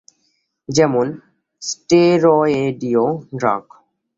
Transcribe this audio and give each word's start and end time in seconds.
যেমন: 0.69 1.07
স্টেরয়েডীয় 1.61 3.05
ড্রাগ। 3.35 3.65